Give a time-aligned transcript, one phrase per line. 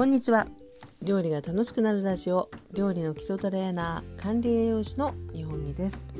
[0.00, 0.46] こんにちは。
[1.02, 6.14] 料理が楽しくなるラジオ料理の基礎トレーナー管理栄養士の日本木です。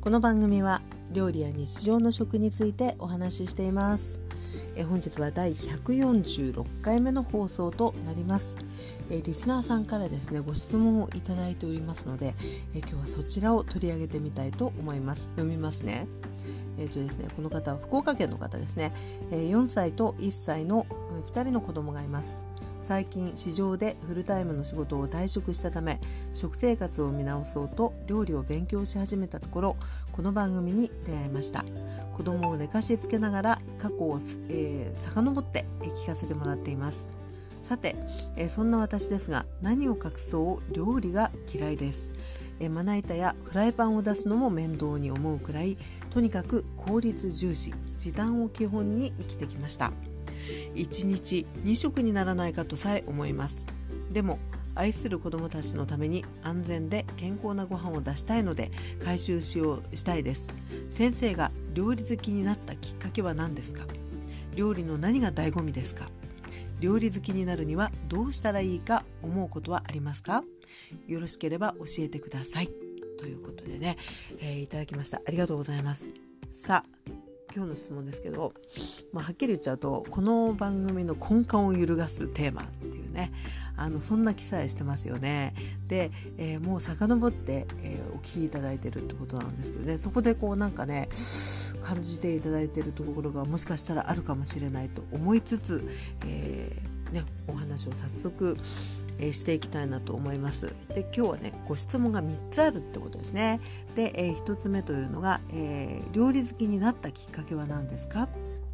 [0.00, 0.80] この番組は
[1.12, 4.22] 料理や日常の食についてお話ししています。
[4.76, 8.56] え本日は第146回目の放送となります。
[9.10, 12.34] えリスナーさんからですねご質問をいただいておりますので
[12.74, 15.24] え今日はそちらを取り上げてみたいと思います。
[15.36, 16.08] 読みますね。
[16.78, 18.94] えーとですね、この方は福岡県の方ですね、
[19.32, 20.86] え4歳と1歳の
[21.30, 22.47] 2人の子供がいます。
[22.80, 26.00] 最近市場でフルタイムの仕事を退職したため
[26.32, 29.76] 食生活を見直そうと料理を勉強し始めたところ
[30.12, 31.64] この番組に出会いました。
[32.12, 37.08] 子供を寝かしつけながら過去を、えー、遡って聞かせてもらっています。
[37.60, 37.96] さて、
[38.36, 42.14] えー、そんな私ですが何を隠そう料理が嫌いです、
[42.60, 45.76] えー、まな板やフライパンを出すのも面倒に思うくらい
[46.10, 49.92] とにかく効率重視時短を基本に生きてきました。
[50.74, 53.66] 1日2食にならないかとさえ思います。
[54.12, 54.38] でも
[54.74, 58.70] 愛する子どもたちのために安全で健康なご飯を出したいので
[59.02, 60.52] 回収しようしたいです。
[60.88, 63.86] 先生が料理好きになったきっかけは何ですか？
[64.54, 66.08] 料理の何が醍醐味ですか？
[66.80, 70.44] 料理好きになるにはどうしたらいいか思うことはありますか？
[71.08, 72.70] よろしければ教えてください。
[73.18, 73.96] ということでね、
[74.40, 75.20] えー、いただきました。
[75.26, 76.14] ありがとうございます。
[76.50, 77.10] さあ
[77.58, 78.52] 今日の質問ですけど、
[79.12, 83.32] まあ、はっきり言っちゃうとこの番組の根幹を揺るがすテーマっていうね
[83.76, 85.54] あのそんな記載してますよね。
[85.88, 91.08] で、えー、もう遡って、えー、お聞きいただいてるってことなんですけどねそこでこうなんかね
[91.80, 95.84] 感じていただいてるところがもしかしたらあるかもしれないと思いつつ、
[96.26, 98.56] えーね、お話を早速
[99.18, 100.72] えしていきたいなと思います。
[100.94, 103.60] で今日はねご質問が3つあるってことですね。
[103.94, 108.28] で、え、1つ目というのが、えー、料理好きになったきっかけは何ですか？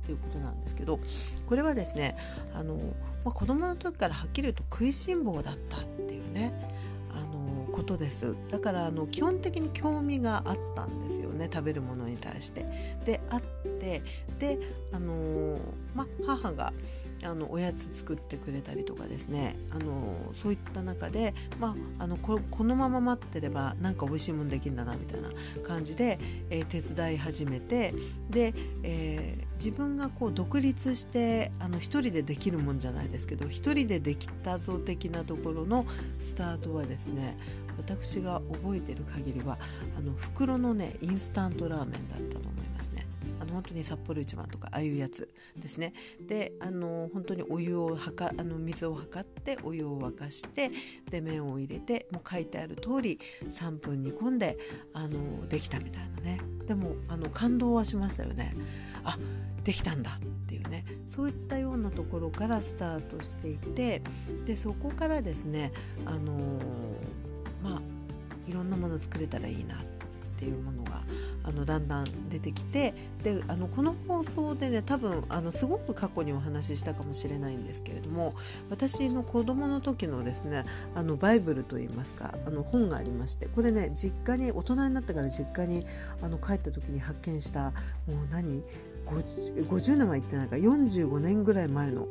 [0.04, 1.00] ということなんですけど
[1.46, 2.14] これはですね
[2.54, 2.74] あの、
[3.24, 6.52] まあ、子供の時からはっきり言うと食いしん坊だったっていうね
[7.74, 12.64] ことですだからあの基本的に興味があったんですよね食べるものに対して。
[13.04, 13.40] であっ
[13.80, 14.02] て
[14.38, 14.58] で
[14.92, 15.58] あの、
[15.94, 16.72] まあ、母が
[17.22, 25.30] あのおやつ作ってくれたりとかですねあのそういった中で、まあ、あのこのまま待ってればなんか美味しいもんできるんだなみたいな
[25.62, 26.18] 感じで、
[26.50, 27.94] えー、手伝い始めて
[28.30, 35.86] で、えー、自分がこう独立してあの一人でできるもんじゃないですけど一人でできたぞ的なところの
[36.20, 37.36] スタートはですね
[37.76, 39.58] 私が覚えてる限りは
[39.96, 42.44] あの袋のねインスタントラーメンだった。
[42.44, 42.53] の
[43.54, 45.92] 本当に札幌一番とかああいうやつですね。
[46.20, 50.70] であの本当にお湯をはかあの水を測ってお湯を沸かして
[51.10, 54.58] で麺を入れてもう書いてある通り3分煮込んで
[54.92, 56.40] あのできたみたいなね。
[56.66, 58.54] でもあの感動はしましたよね。
[59.04, 59.18] あ
[59.64, 60.84] できたんだっていうね。
[61.06, 64.02] そういったようなところからスタートしていて
[64.46, 65.72] でそこからですね
[66.04, 66.32] あの
[67.62, 67.82] まあ
[68.48, 69.78] いろんなもの作れたらいいなっ
[70.36, 71.02] ていうものが
[71.44, 78.34] あのだんだん出てきてであのこの放送でね多分あのすごく過去にお話ししたかもしれないんですけれども
[78.70, 85.84] 私の子供の時のですねあのバイブルといいますかあの本がありましてこれね実家に大人になってから実家に
[86.22, 87.72] あの帰った時に発見した
[88.06, 88.62] もう何
[89.04, 92.08] 50, 50年は言ってないか45年ぐらい前の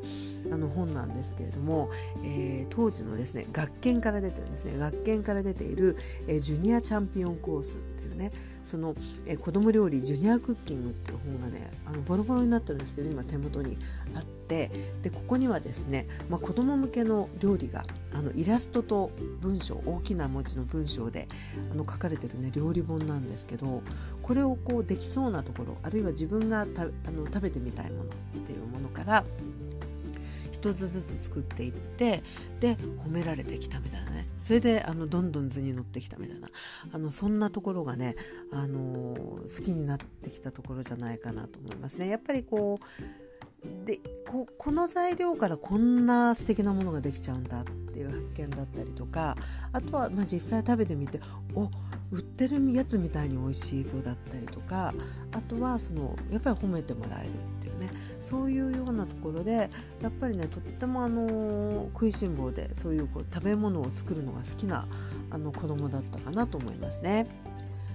[0.53, 1.89] あの本なんですけれども、
[2.23, 4.77] えー、当時のですね学研から出てるんですね。
[4.77, 5.97] 学研から出ている、
[6.27, 8.31] えー、ジュニアチャンピオンコースっていうね
[8.63, 13.77] その、えー、子供料理ジュニアクッキングっていう本がねあのボロボロになってるんですけど今手元に
[14.15, 14.69] あって
[15.01, 21.27] でここにはですね、まあ、子供向けの料理があのイラストと文章大きな文字の文章で
[21.71, 23.81] あの書かれてるね料理本なんですけど
[24.21, 28.07] これをこうできそうなところあるいは自分がたあの食べてみたいものっ
[28.45, 29.23] ていうものから
[30.63, 32.23] 一つずつ作っていって
[32.61, 34.29] で褒められてきたみたいなね。
[34.41, 36.47] それであのどんどん図に乗ってきたみたいな。
[36.93, 38.15] あのそんなところがね、
[38.49, 42.07] あの好きになってきたところじゃないかなと思いますね。
[42.07, 49.35] やっぱりこうでここの材料からこんな素敵なものができちゃうんだっていう発見だったりとか
[49.71, 51.19] あとはまあ実際食べてみて
[51.55, 51.69] お
[52.11, 54.93] 売ってるやつみたいに美味しいぞだったりとか
[55.31, 57.31] あとはそのやっぱり褒めてもらえる。
[58.23, 59.69] そういうようなところで
[60.01, 64.87] やっぱりねとってもあの食いしん坊でそういうこう食べ物を作るのが好きな
[65.29, 67.27] あの子供だったかなと思いますね。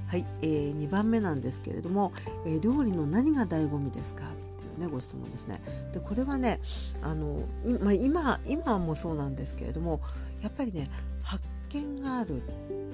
[0.07, 2.13] はい、えー、2番目なんですけれども、
[2.47, 4.29] えー、料理の何が醍醐味ですかっ
[4.59, 5.61] ていうねご質問ですね。
[5.93, 6.61] でこれはね
[7.03, 7.43] あの、
[7.81, 10.01] まあ、今今もそうなんですけれども
[10.43, 10.91] やっぱりね
[11.23, 12.41] 発見があるっ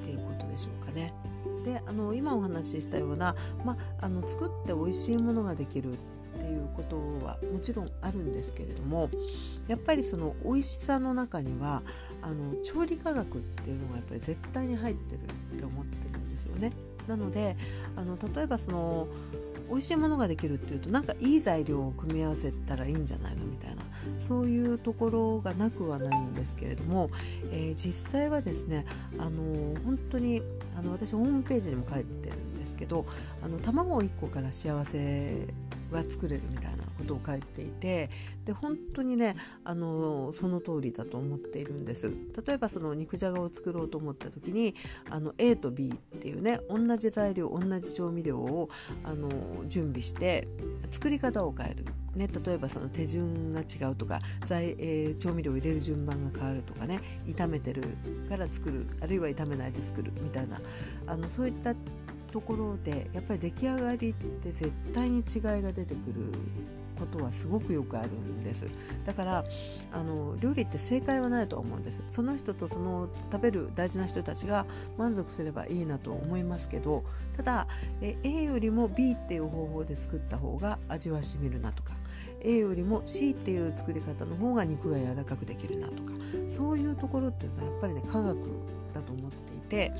[0.04, 1.12] ていうことでしょうかね。
[1.64, 3.34] であの今お話ししたような、
[3.64, 5.96] まあ、あの作って美味しいものができるっ
[6.54, 9.10] いうことはもちろんあるんですけれども
[9.68, 11.82] やっぱりその美味しさの中には
[12.22, 15.24] あの調理科学っていうのがやっぱり絶対に入ってるっ
[15.58, 16.72] て思ってるんですよね。
[17.08, 17.56] なので
[17.96, 19.08] あの例えばその
[19.68, 23.82] 美味しいものができるっていうとなんかいい材料を組み合わせたらいいんじゃないのみたいな
[24.18, 27.10] そういうところがなくはないんですけれども、
[27.50, 28.84] えー、実際はですね
[29.18, 30.42] あの本当に
[30.76, 33.06] あの私ホームページにも書いてるんですけど
[33.42, 35.46] あの卵1個から幸せ
[35.94, 38.10] が作れるみたいなことを書いていて
[38.44, 42.10] で本当にねあのその通りだと思っているんです。
[42.46, 44.74] 例えばその肉じゃがを作ろうと思った時に
[45.08, 48.68] あの A と B っていうね同じ材料同じ調味料を
[49.04, 49.28] あの
[49.66, 50.48] 準備して
[50.90, 51.84] 作り方を変える。
[52.14, 57.82] ね、例えばその手順が違うとか材、えー、調味料を入れる順番が変わるとかね炒めてる
[58.28, 60.60] から作るあるいは炒めないで作るみたいな
[61.08, 61.74] あのそういった
[62.34, 65.22] ところでやっぱり出来上がりって絶対に違い
[65.62, 66.32] が出てくる
[66.98, 68.68] ことはすごくよくあるんです。
[69.04, 69.44] だから
[69.92, 72.02] あの料理って正解はないと思うんです。
[72.10, 74.66] その人とその食べる大事な人たちが
[74.98, 77.04] 満足すればいいなと思いますけど
[77.36, 77.68] ただ
[78.00, 81.92] え A よりも B っていう方法で作った方が味はしみるなとか
[82.40, 86.12] A よりも C っていう作り方の方が肉が柔らかくできるなとか
[86.48, 88.36] そういうところっていうのはやっぱりね科学
[88.92, 89.92] だと思ってて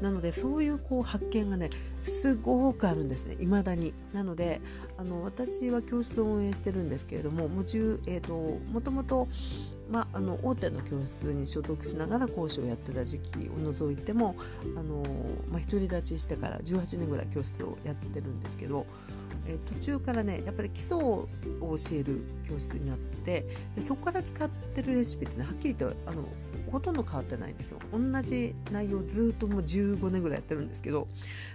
[0.00, 1.70] なのでそういうこう発見がね
[2.00, 3.92] すごくあるんですね未だに。
[4.12, 4.60] なので
[4.98, 9.28] あの私は教室を運営してるんですけれどもも,、えーと、もともと
[9.90, 14.36] まあ、あの大手の教室に所属しながら講師をやってた時期を除いても
[14.76, 15.02] あの、
[15.50, 18.86] まあ、独り立ちしてから18年ぐらい教室をやってるんですけど、
[19.46, 21.28] えー、途中からねやっぱり基礎を
[21.60, 26.24] 教える教室になってでそこから使ってるレシピってねはっきりとあの
[26.70, 27.78] ほとんど変わってないんですよ。
[27.92, 31.08] 同じ内容ずっともう15年ぐらいやってるんですけど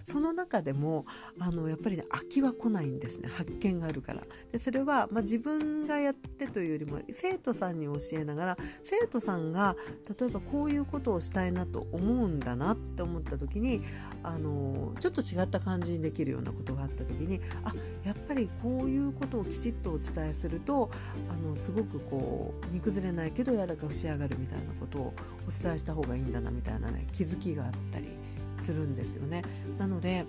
[0.03, 1.05] その中でも
[1.39, 3.29] あのやっぱりね飽きは来ないんですね。
[3.29, 4.23] 発見があるから。
[4.51, 9.75] でそれは、まあ、自分がやってというよりも生徒さんに教えながら生徒さんが
[10.19, 13.81] 例えばこういうことをしたいなと思うんだなって思った時に
[14.23, 17.73] あのちょっと違った感じにできるようなことがあった時にあ
[18.03, 20.89] やっぱりこういうことをきちっとお伝えすると
[21.29, 25.04] あのすごくこう煮崩れないけど柔らかく仕上がるみたいなことを
[25.47, 28.07] お伝えした方がいいんだなみたいなね気づきがあったり
[28.55, 29.43] するんですよね。
[29.77, 30.25] なので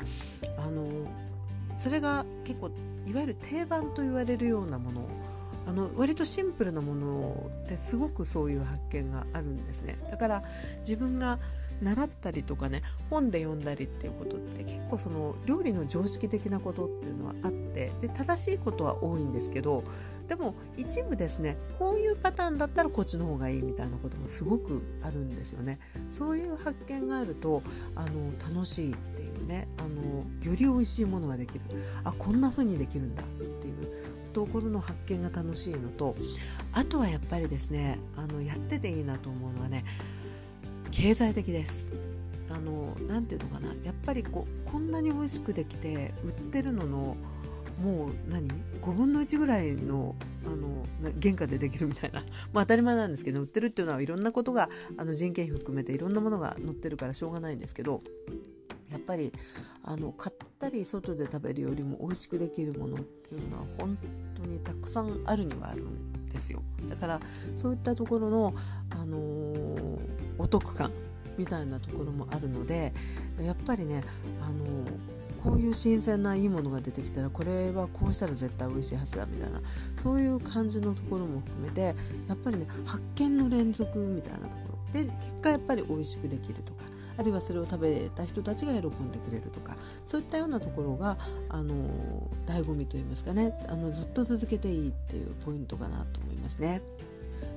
[0.58, 0.86] あの
[1.78, 2.70] それが結構
[3.06, 5.08] いわゆる定番と言われるようなもの
[5.66, 10.42] あの割とシンプルなものってすごくそういう発見があるんですねだから
[10.80, 11.38] 自分が
[11.82, 19.82] 習ったりとかね本で読んだりっていうことって結構その料理の常識的なことっていうのはあってで正しいことは多いんですけど
[20.28, 25.78] でも一部ですねこういうパターンだったらこっちの方がいいみたいなこともすごくあるんですよね。
[26.08, 27.62] そういう発見があると
[27.94, 31.64] あの楽しいっていうねあのより美味しいものができる
[32.04, 33.76] あこんな風にできるんだっていう
[34.32, 36.16] ところの発見が楽しいのと
[36.72, 39.84] あとはやっぱりですねあのやってていいなと思うのはね
[40.90, 41.90] 経済的です。
[42.48, 47.16] あのなていうのかなやっぱりこうこんなに美味しくできて売ってるのの
[47.82, 48.48] もう何
[48.82, 50.14] ？5分の1ぐらいの
[50.46, 50.86] あの
[51.20, 52.20] 原価でできるみたいな、
[52.52, 58.02] まあ、当たり前なんですけど売ってるっていうのはいろんなことがあの人件費含めていろんなものが載ってるからしょうがないんですけど
[58.90, 59.32] やっぱり
[59.82, 63.98] あの買ったり外で食べるよりも美味しくできるものっていうのは本
[64.34, 66.62] 当にたくさんあるにはあるんですよ。
[66.88, 67.20] だから
[67.56, 68.54] そういったところの、
[68.90, 69.98] あのー、
[70.38, 70.92] お得感
[71.36, 72.92] みたいなところもあるので
[73.40, 74.04] やっぱりね、
[74.40, 75.15] あのー
[75.46, 79.60] こういう新鮮ないいものが出てきたらこれはこうしたら絶対美味しいはずだみたいな
[79.94, 81.94] そういう感じのところも含めて
[82.28, 86.84] やっぱりね発見の連続みたいなところで結果やっぱり美味しくできるとか
[87.16, 91.16] あるいはそれを食べた人たちが喜んでくれるとかそういったようなところが
[91.48, 91.74] あの
[92.46, 96.82] 醍醐味といいますかねあのずっと続けていいっていうポイントかなと思いますね。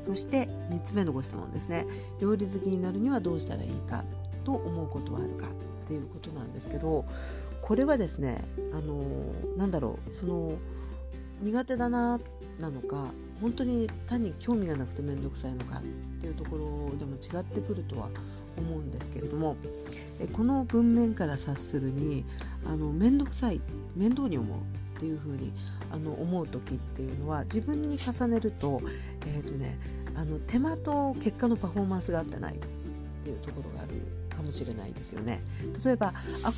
[0.04, 1.86] そして3つ目のご質問ですね
[2.20, 4.04] 料理好きになるにはどうしたらいいか
[4.44, 7.06] と思うことはあるかっていうことなんですけど
[7.70, 9.04] これはですねあの
[9.56, 10.54] なんだろうその
[11.44, 12.20] 苦手だな
[12.60, 13.12] なのか
[13.42, 15.84] 本当に単に興味がなくて面倒くさいのかっ
[16.20, 18.10] ていうところでも違ってくるとは
[18.58, 19.56] 思うんですけれども
[20.34, 22.26] この文面から察するに
[22.66, 23.62] あの面倒くさい
[23.96, 24.58] 面倒に思う
[24.98, 25.54] っていうふうに
[25.92, 28.82] あの思う時っていうのは自分に重ねると,、
[29.28, 29.78] えーとね、
[30.16, 32.60] あの手間と結果のパフォーマンスが合ってないっ
[33.24, 35.42] ていうところがあるかもしれないですよね。
[35.84, 36.14] 例えばあ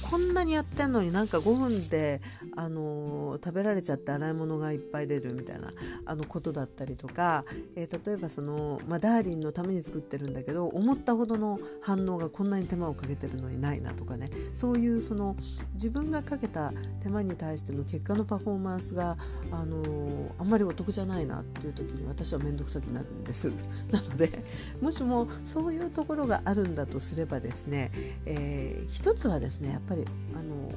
[0.09, 2.21] こんなにやってんのになんか5分で、
[2.55, 5.71] あのー、食べられちゃって洗い物がいっぱい出るみたいな
[6.05, 7.43] あのことだったりとか、
[7.75, 15.35] えー、例えばその、まあ、ダーリンのために作ってるんだけど思ったほどの反応がこんなに手間をかけてるのにないなとかねそういうその
[15.73, 16.71] 自分がかけた
[17.01, 19.17] 手間に対しての結果のパフォーマンスが、
[19.51, 23.49] あのー、あんまりお得じゃないなっていう時に私は面倒くさくなるんです。
[23.91, 24.43] なので
[24.81, 27.91] もしもそういうところがあるんだとすればですね、ね
[28.25, 30.71] えー、一つはですねやっぱりあの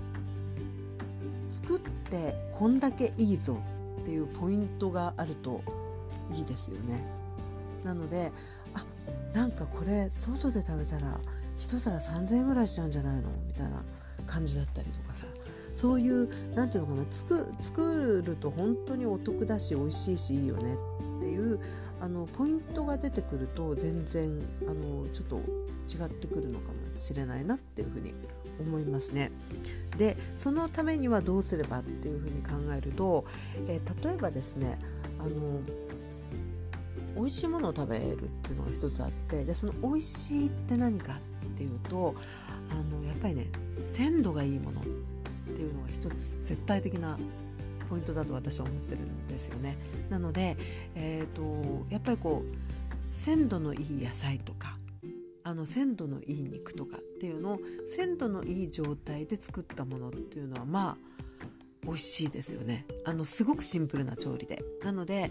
[1.48, 3.58] 作ってこんだけいいぞ
[4.00, 5.62] っていうポイントがあると
[6.30, 7.04] いいですよね。
[7.84, 8.32] なので
[8.72, 8.84] あ
[9.36, 11.20] なんかこれ外で食べたら
[11.58, 13.30] 一皿3,000円ぐらいしちゃうんじゃないの？
[13.46, 13.82] みたいな
[14.26, 15.26] 感じだったりとかさ
[15.74, 17.06] そういう何て言うのかな
[17.60, 20.76] 作ると本当にお得だし美味しいしいいよね
[22.00, 28.14] あのポイントが出てくると全然あのちょっと違ってくるのかもしれないなっていうふうに
[28.61, 29.30] 思いますね。
[29.96, 33.25] でそのためにはどうすればっていうふうに考えると、
[33.68, 34.78] えー、例えばですね
[35.18, 35.61] あの
[37.14, 42.14] 美味しいものを食べるっていうのが一つあってでその美味しいって何かっていうと
[42.70, 44.84] あのやっぱりね鮮度がいいものっ
[45.54, 47.18] ていうのが一つ絶対的な
[47.84, 49.76] ポイントだと私は思ってるんですよね。
[50.10, 50.56] なので、
[50.94, 54.76] えーと、やっぱりこう鮮度のいい野菜とか
[55.44, 60.96] あの鮮度のいい肉とかっていうのを鮮度のいい状態で作ったものっていうのはまあ
[61.84, 65.30] 美味しいですよねあのすごくシンプルな調理でなので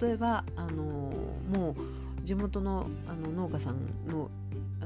[0.00, 1.12] 例えばあの
[1.48, 1.76] も
[2.18, 3.78] う地元のあの農家さん
[4.08, 4.30] の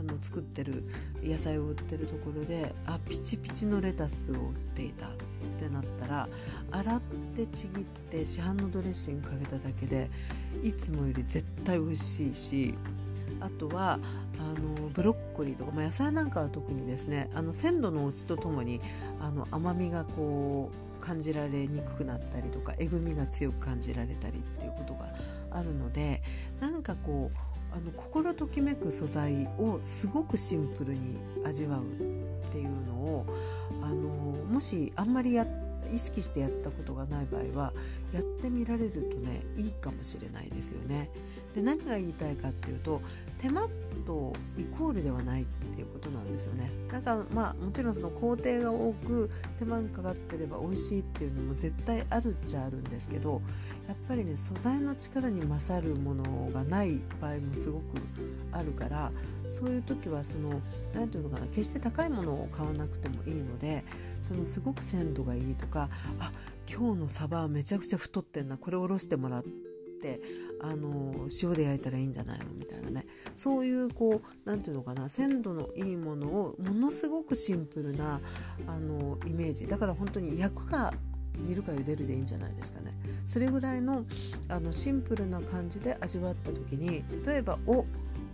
[0.07, 0.85] の作ってる
[1.23, 4.41] 野菜を売ってるところであピチピチのレタスを売っ
[4.75, 5.11] ていたっ
[5.59, 6.29] てなったら
[6.71, 7.01] 洗っ
[7.35, 10.11] てちぎって市販のドレッシングかけただけで
[10.63, 12.75] いつもより絶対美味しいし
[13.41, 13.99] あとは
[14.39, 18.81] あのブロッコリーとか、まあ、野菜なんかは特にですねあの鮮度の落ちとともに
[19.21, 25.15] あの甘みがこう感じられにくくなったりとかえぐみが強く感じられたりっていうことが
[25.51, 26.23] あるので
[26.61, 31.85] なんかこうあの心ときめく素材をすごくシンプルに味わうっ
[32.51, 33.27] ていうのを
[33.83, 33.95] あの
[34.47, 35.47] もしあんまりや
[35.93, 37.73] 意識してやったことがない場合は
[38.13, 41.11] やってみられるとねいいかもしれないですよね。
[41.55, 43.03] で何が言いたいかっていうと
[43.39, 43.69] 手間
[44.07, 46.71] とイコールではないっていうことなんですよね。
[46.91, 49.29] だかまあもちろんその工程が多く
[49.59, 53.43] 手間がかかってれば美味しいっていうのも絶対あるっちゃあるんですけど
[53.89, 57.85] やっぱりね素材の力に勝るものがない場合もすごく
[58.53, 59.13] あるから
[59.49, 60.61] そういう時はその
[60.95, 63.85] 何て言うのかな決して高いものを買わなくてもいいので
[64.21, 65.91] そのすごく鮮度がいいとか
[66.21, 66.33] あ
[66.71, 69.45] 今日のサバはめちゃくちゃ太ってんなこれおろしてもらっ
[70.01, 70.21] て
[70.61, 72.47] あの塩で焼いたらいいんじゃないの？
[72.55, 73.07] みたいなね。
[73.35, 75.09] そういうこう何て言うのかな。
[75.09, 78.21] 鮮度のいいものをものすごくシンプルな
[78.67, 79.67] あのイメージ。
[79.69, 80.95] だから本当に焼くか
[81.37, 82.95] 煮るか茹でるでいいんじゃないですかね。
[83.27, 84.05] それぐらいの
[84.49, 87.85] あのシンプルな感じで味わった時に例えばお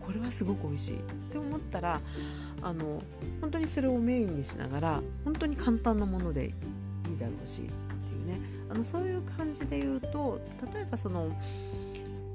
[0.01, 0.97] これはすごく美味しい。
[0.99, 1.01] っ
[1.31, 2.01] て思ったら
[2.61, 3.03] あの
[3.41, 6.55] 本当にそれをメインにしながら本当に簡単なもので
[7.11, 8.41] いいだろうしっていうね。
[8.71, 10.41] あのそういう感じで言うと
[10.73, 11.29] 例えばその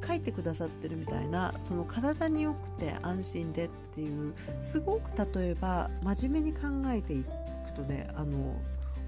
[0.06, 8.56] 書いてくださってるみたいなその体に良くて安心でっていうすごく例えば真面目に考えていくとねあの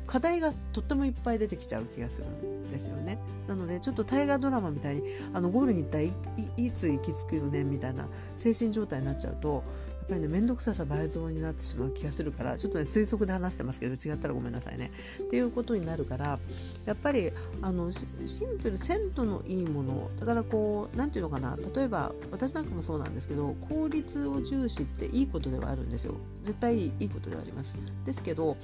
[0.10, 3.20] 課題がとってもいっぱい出てきちゃう気がするんですよね。
[3.48, 5.04] なのでちょっと大河ドラマみたいに
[5.34, 6.14] あのゴールに行ったらい
[6.58, 9.64] いつ行き着くよねみたいな精神状態になっちゃうと
[10.10, 14.92] ぱりね面倒くささ倍増になってしまう気がするからちょっとね推測で話してますけど違ったらごめんなさいね。
[15.22, 16.40] っていうことになるから
[16.86, 26.16] やっぱりあのシンプル鮮度のいいものだからこう何て言うのかな例えば私なんかもそうなんですけど効率を重視っていいことではあるんですよ。
[26.44, 27.78] 絶対いいことではあります。
[28.06, 28.58] ですけど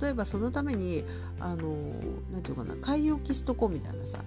[0.00, 1.04] 例えばそのために
[1.40, 1.76] あの
[2.30, 4.18] 何て言うかな買い置きしとこうみたいなさ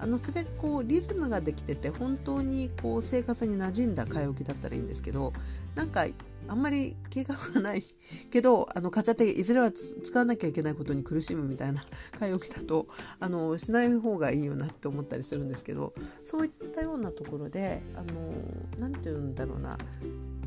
[0.00, 5.32] あのそれがこうリズムができてて本当にこう生活に馴染んだ買い置きだったらいいんですけど
[5.74, 6.06] なんか
[6.48, 7.82] あんまり計画がない
[8.30, 11.84] けどあの買っちゃっていずれは使わなきゃいけないことに苦しむみたいな
[12.18, 12.88] 買い置きだと
[13.20, 15.92] あのしない方がいいよなって思ったりするんですけど
[16.24, 17.82] そういったようなところで
[18.78, 19.78] 何て言うんだろうな。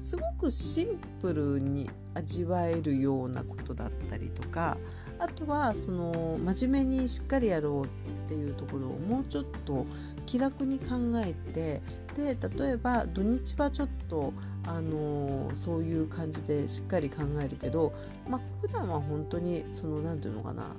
[0.03, 4.77] すごくシンプルに味わえるようなことだったりとか
[5.23, 7.87] あとはその真面目にしっかりやろうっ
[8.27, 9.85] ていうところをもうちょっと
[10.25, 11.81] 気楽に考えて
[12.13, 14.33] で例えば土日はちょっと
[14.67, 17.93] あのそういう感じでしっかり考えるけど、
[18.29, 20.75] まあ普段は本当にその何て言うのかな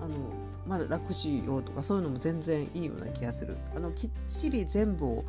[0.00, 0.14] あの
[0.66, 3.56] まだ楽しいよとかそういうのも全然いいような気がする。
[3.74, 5.24] あのきっちり全部を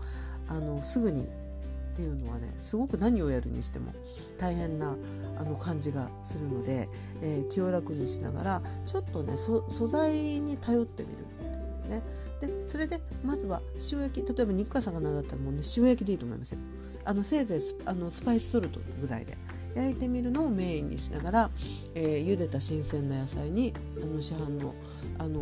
[0.48, 1.30] あのすぐに
[2.00, 3.92] っていうのはねすごく何をやるにしても
[4.38, 4.96] 大変な
[5.38, 6.88] あの感じがするので、
[7.22, 12.02] えー、気を楽にしながらちょっとね素材に頼ってみるっていうね。
[12.40, 16.60] でそれでまずは塩焼き例えば肉か魚だったらもうね塩焼きでいいと思いますよ。
[17.04, 19.38] あのせいぜいあのスパイスソルトぐらいで
[19.76, 21.50] 焼いてみるのをメインにしながら、
[21.96, 24.74] えー、茹でた新鮮な野菜にあの市販の
[25.18, 25.42] あの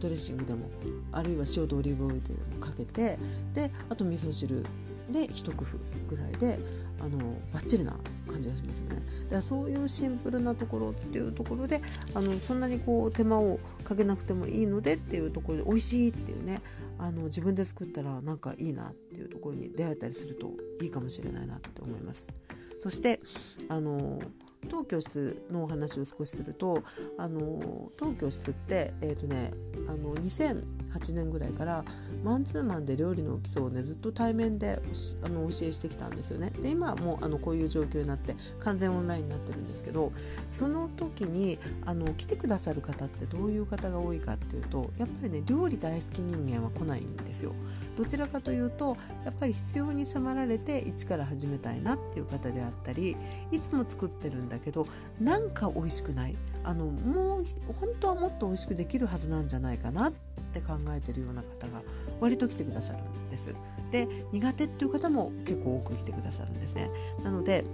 [0.00, 0.70] ドレッシングでも
[1.12, 3.18] あるいは塩とオリーブオイルでもかけて
[3.52, 4.64] であと味噌汁
[5.10, 6.58] で一工夫ぐらいで
[7.00, 7.18] あの
[7.52, 7.96] バッチリな
[8.26, 8.96] 感じがしますよね。
[9.24, 11.80] だからそういうシンプルなところっていうところで
[12.14, 16.60] あのそんなにこう手間をかけなくてもいいのでっていうところで美味しいっていうね
[16.98, 22.32] あの自分で作ったらなんかいいなっていうところに出会えたりするといいかもしれないなって思います。
[22.80, 23.20] そして
[23.68, 24.20] あの
[24.68, 26.82] 当教室のお話を少しすると
[27.16, 29.52] あの当教室って、えーとね、
[29.86, 31.84] あの2008年ぐらいから
[32.24, 34.80] マンツーマンで料理の基礎をねずっと対面で
[35.22, 36.50] あの教えしてきたんですよね。
[36.60, 40.12] で今はもうあのこういう状況になって完全オンラインになってるんですけど
[40.50, 47.54] その時にあの来てくださる方ってどういう方が多いかっていうとやっぱりね料理大好き人間は来ないんですよ。
[47.98, 53.16] どちらかというとやっぱり必要に迫られて一から始めたいなっていう方であったり
[53.50, 54.86] いつも作ってるんだけど
[55.20, 57.44] なんか美味しくないあのもう
[57.80, 60.12] 本当はもっと美味しくできるはずなんじゃないかなっ
[60.52, 61.82] て考えてるような方が
[62.20, 63.52] 割と来てくださるんです。
[63.90, 66.90] で苦手っていう方も結構多く来てくださるんですね。
[67.24, 67.64] なので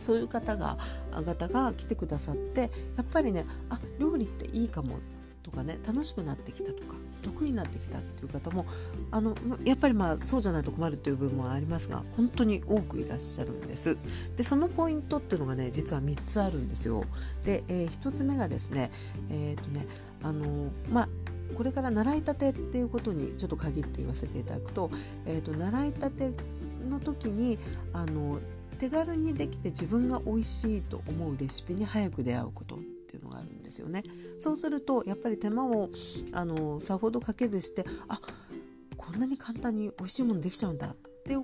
[0.00, 0.78] そういう方が
[1.26, 4.96] 方が来てくださってやっぱりねあ料理っていいかも
[5.42, 8.66] とかね楽しくなってきたとか得意になってきたっていう方も
[9.10, 13.96] あのやっぱりまあそうじゃないと困るという部分もありますが本当に多くいらっしゃるんです。
[14.36, 17.04] でそのポイントっていうのがね実は3つあるんですよ。
[17.44, 18.90] で、えー、1つ目がですね
[19.30, 19.86] えっ、ー、とね
[20.22, 21.08] あのまあ
[21.54, 24.90] これから習いたてっていうことにちょっと限って言わせていただくと,、
[25.26, 26.32] えーと、習いたて
[26.88, 27.58] の時に
[27.92, 28.38] あの
[28.78, 32.78] 手軽にできて自分が美味しいと思うレシピに早く出会うこと。
[33.12, 34.02] ていうのがあるんですよね。
[34.38, 35.90] そうするとやっぱり手間を
[36.32, 38.20] あのさほどかけずしてあ
[38.96, 41.36] こんなに簡単に美味しいものできちゃうんだって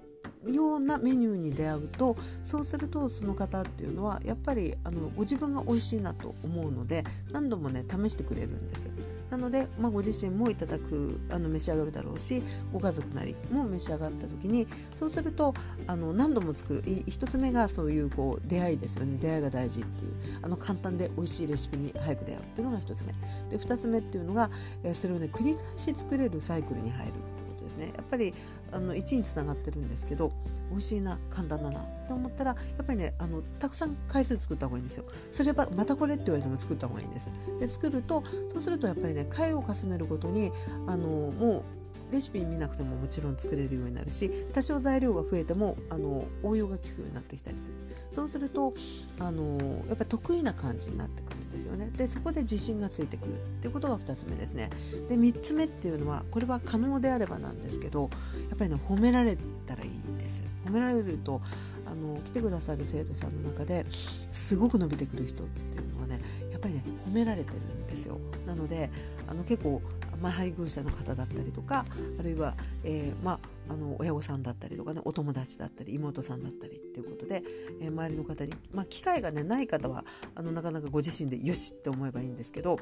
[0.48, 8.88] ようなメニューに出会うとそうするとその方っていうのはやっぱりあのご自分が美味しいなと思うので何度もね試してくれるんです。
[9.30, 15.52] なので、まあ、ご自身もいただくあの召し上がるだろうしご家族なりも召し上がった時にそうすると
[15.86, 19.18] あの何度も作る一つ目がそういうこう出会いですよね。
[19.18, 23.12] 出会いが大事っていうあの簡単で美味しいレシピに早く出会うっていうのが一つ目。
[23.50, 24.50] で二つ目っていうのが、
[24.84, 27.92] え、それをね繰り返し作れるサイクルに入るってことですね。
[27.96, 28.34] やっぱり
[28.72, 30.32] あの1につながってるんですけど
[30.70, 35.04] 美味しいな簡単だなと思ったらやっぱりねあのたくさん回数作った方がいいんですよ。
[35.30, 37.30] それはまたこれって言われても作った方がいいんです。
[37.60, 40.50] で作るとそうするとやっぱりね回を重ねるごとに
[40.86, 41.64] あのも
[42.10, 47.76] うレシピ見なくてももちろん作れるようになるし多少材料が増えてもあの応用が効くようになってきたりする。
[48.10, 48.74] そうすると
[49.18, 51.37] あのやっぱり得意な感じになってくる。
[51.58, 51.90] ですよね。
[51.96, 54.70] でそこで自信がついてくるっていうことが2つ目ですね。
[55.08, 58.10] で3つ目っていうのはこれは可能であればなんですけど
[58.48, 60.44] やっぱりね褒められたらいいんです。
[60.64, 61.40] 褒められると
[61.86, 68.18] あの来てくださる生徒さんの中ですごく伸びてくる人っていうのはねやっぱりね褒められてるんですよ。
[68.46, 68.90] なので
[69.26, 69.82] あの結構
[70.20, 71.84] ま、配偶者の方だったりとか
[72.18, 77.42] あるいは、えー、まああの親御さんだったりとかねお友達だったり妹さんだったりっていうことで、
[77.80, 80.04] えー、周りの方に、まあ、機会が、ね、ない方は
[80.34, 82.78] あのなかなかご自身でよしって思えばいいんですけど、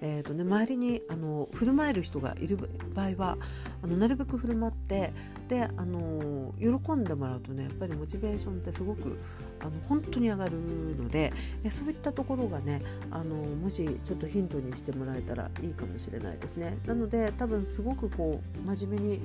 [0.00, 2.58] えーとね、周りにあの振る舞える人がいる
[2.94, 3.38] 場合は
[3.82, 5.12] あのなるべく振る舞って
[5.48, 9.18] であの喜んでもらうとねやっぱりモチベーションってすごく
[9.58, 10.52] あの本当に上がる
[10.96, 11.32] ので
[11.68, 16.78] そういったところがねあのもしちょっとヒントにしてもらえたらいいかもしれないですね。
[16.86, 19.22] なので多分すごくこう真面目に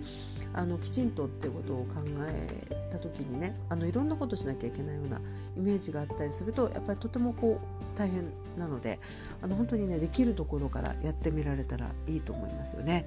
[0.53, 5.19] あのきちんとってことを考えた時にねあのいろんなことしなきゃいけないような
[5.57, 8.99] イメージがあったりするとやっぱりとてもこう大変なので
[9.41, 13.05] あの本当にねできるところからやってみられたらいいと思いますよね。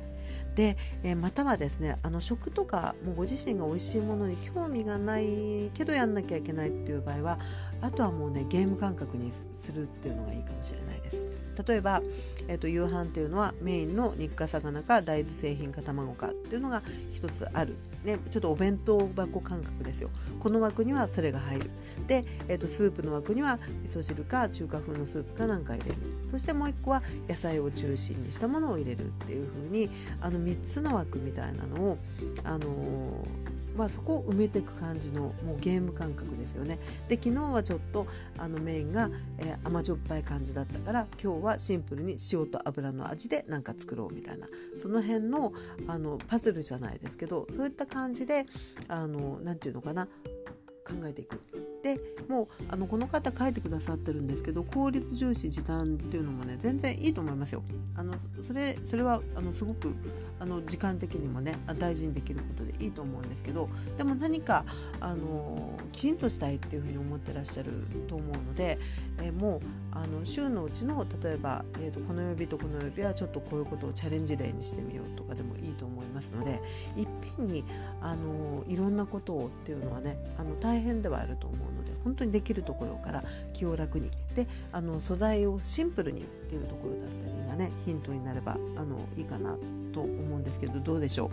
[0.55, 7.39] で、えー、またはですねあの食とかもうご自身が美味しいものに興味がないけどやんなきゃいけないっていう場合は
[7.81, 11.29] あとはもうねゲーム感覚にするっていうのがいいかもしれないです。
[11.67, 12.03] 例えば、
[12.49, 20.11] えーと、夕飯っていうのはメインの肉か魚か大豆製品か卵かっていうのが一つある、ね、ちょっとお弁当箱感覚ですよ。
[20.41, 21.71] この枠にはそれが入る。
[22.07, 25.97] で、えーと、スープの枠には味噌汁か中華風のスープかなんか入れる。
[26.31, 29.91] そしてもう一個は野菜を中心にしたものを入れるっていう風に
[30.21, 31.99] あの3つの枠みたいなのを、
[32.45, 33.48] あのー
[33.79, 36.81] まあ、そこを埋めていく感じのもうゲーム感覚ですよね。
[37.09, 45.53] で昨日はちょっとあのメインが、えー、甘じょっぱい感じだったから今日はシンプルに塩と油の味で何か作ろうみたいなその辺の
[45.87, 48.47] あのパズルじゃないですけどそういった感じで
[48.89, 51.41] 何て言うのかな考えていく
[51.83, 57.63] でもうあのこの方書いてくださってるんですけど効率重視時短っていうのもね全然いいと思いますよ。
[57.95, 59.95] あのそれそれはあのすごく
[60.41, 64.65] あの時間的にもね大事にできることでいいと思うんですけどでも何か
[65.01, 67.73] あのきちんとしたいっていうふうに思ってらっしゃる
[68.07, 68.79] と思うので、
[69.21, 69.61] え、もう
[69.91, 76.61] あの週のうちの例えば、えーと、この曜日とこの曜日はちょっとこういうことをチャレンジデーにしてみようとかでもいいと思いますので
[76.97, 77.65] いっぺんに
[78.01, 84.11] あのいろんなことをっていうのはねあの大変ではあると思うので本当にできるところから気を楽に。
[84.35, 89.57] であの素材をシンプルにっていうところだったりがねヒントになればあのいいかな
[89.93, 91.31] と思うんですけどどうでしょ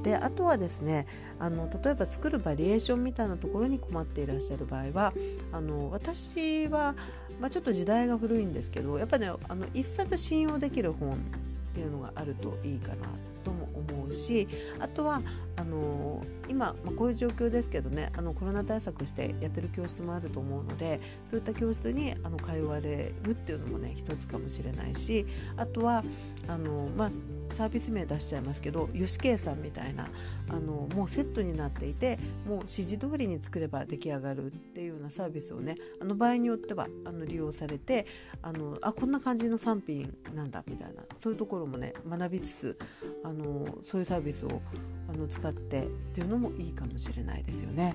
[0.00, 0.04] う？
[0.04, 1.06] であとはですね
[1.38, 5.12] あの例えば作るバリエーションみたいなところに困っていらっしゃる場合は
[5.52, 6.94] あの私は、
[7.40, 11.18] まあ、ちょっと時代が古いんですけどやっぱねあの一冊信用できる本
[11.68, 13.08] っていうのがあるといいかな
[13.44, 14.48] とも思うし
[14.80, 15.22] あとは
[15.56, 25.26] あの今、まあ、こういう状況ですけどねあのコロナ対策してやってる教室もあると思うのでそういった教室にあの通われるっていうのもね一つかもしれないし
[25.56, 26.04] あとは
[26.48, 27.10] あの、まあ、
[27.52, 30.08] サービス名出しちゃいますけど吉慶さんみたいな
[30.48, 38.06] あのもうセットになっていてもう指示通りに作れば出来上がるっていうようなサービスをねあの場合によってはあの利用されて
[38.42, 42.78] あのあこんな感じの産品なんだみたいなそういうところもね学びつつ
[43.24, 44.62] あのそういうサービスを
[45.08, 47.94] あの使ってっていうのもいいかもしれないですよね。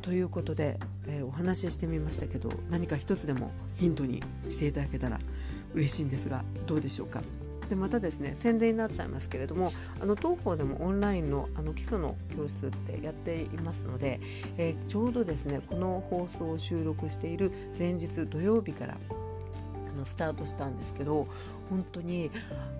[0.00, 5.18] ということで、えー、お話ししてみましたけど何か一つでもヒントにしていただけたら
[5.74, 7.22] 嬉しいんですがどうでしょうか？
[7.68, 14.20] でまたですね宣伝になっちゃいますけれどもあの当方でもオンラインのあの基礎の教室ってやっていますので、
[14.56, 21.26] えー、ちょうどですねこの放送を収録している前日土曜日からあのスタートしたんですけど
[21.68, 22.30] 本当に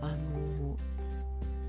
[0.00, 0.76] あの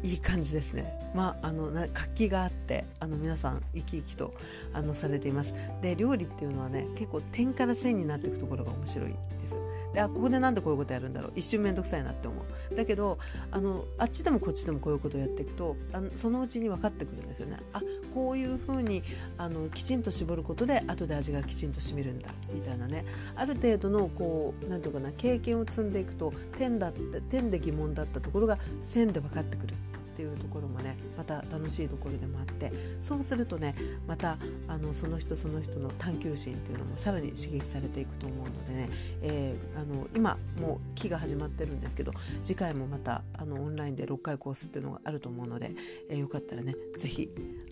[0.01, 0.97] いい感じですね。
[1.13, 4.33] まあ、あの活気があってあの皆さん生き生きと
[4.73, 5.55] あのされています。
[5.81, 9.55] で料理っていうのはね結構点から線になっていくところが面白いです。
[9.93, 11.33] であここでなんでこういうことやるんだろう。
[11.35, 12.75] 一瞬面倒くさいなって思う。
[12.75, 13.17] だけど
[13.51, 17.57] あのあっちでもこっちでもこういうことをやっていくとあのそのうちに分かってくるんですよね。
[17.73, 17.81] あ
[18.13, 19.03] こういうふうに
[19.37, 22.29] あのきちんと絞ることで後で味がきちんとしみるんだ。
[22.53, 23.05] みたいなね。
[23.35, 29.75] ある程度のこうなんていうかな経験を積んでいくと点だって点で疑問だったところが線で分かってくる。
[30.19, 33.73] っていうところもねまた楽しいところでもあってそうするとね
[34.05, 38.89] またあのその人その人の探求心っていうのもさらに刺激されていくと思うのでね、
[39.21, 42.11] えー、あの今もう期が始まってるんですけど
[42.43, 45.71] 次回もまたあのオンラインで6回コースっていうのがあると思うので、
[46.09, 47.29] えー、よかったらね是非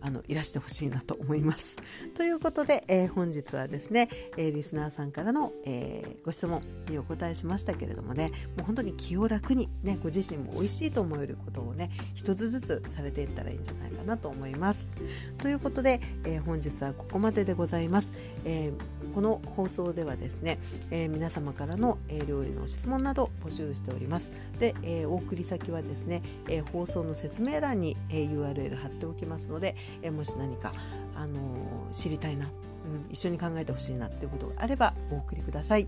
[0.07, 1.75] あのいらしてほしいなと思います。
[2.15, 14.91] ということで、えー、本日はですね、えー、リスナーさんからの、えー、ご質問にお答えしましたけれどもねもう本当に気を楽にねご自身も美味しいと思えることをね一つずつされていったらいいんじゃないかなと思います。
[15.39, 18.13] ということで、えー、本日はここまででございます。
[18.45, 24.39] えー、この放送ではですね、えー、皆様からの、え料理の質問など募集しております。
[24.59, 30.73] で、えお送り先はですね、え放送の説明欄に、え URL 貼っておきますので、えもし何か、
[31.15, 32.51] あの知りたいな
[32.87, 35.87] うん、一緒に考えてほしいなっていうことがあればお送りください。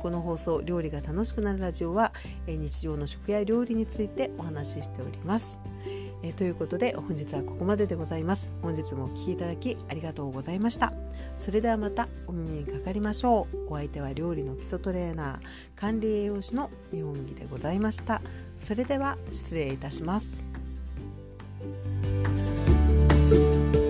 [0.00, 2.12] この放送「料理が楽しくなるラジオは」
[2.48, 5.60] 日常の食や料理についてお話ししております。
[6.24, 8.52] えということで本日はここまででございます。
[8.62, 10.92] 本日もお聴きいただきありがとうございました。
[11.38, 13.66] それではまたお耳にかかりましょう。
[13.68, 15.40] お相手は料理の基礎トレーナー
[15.74, 18.22] 管理栄養士の日本木でございました。
[18.56, 20.48] それでは失礼いたします。
[23.32, 23.81] Thank you.